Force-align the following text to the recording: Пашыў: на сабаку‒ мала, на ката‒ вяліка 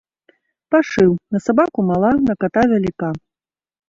Пашыў: 0.75 1.11
на 1.35 1.41
сабаку‒ 1.47 1.79
мала, 1.89 2.11
на 2.31 2.37
ката‒ 2.45 2.63
вяліка 2.73 3.09